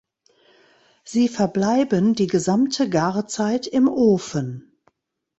Sie 1.03 1.27
verbleiben 1.29 2.15
die 2.15 2.25
gesamte 2.25 2.89
Garzeit 2.89 3.67
im 3.67 3.87
Ofen. 3.87 4.75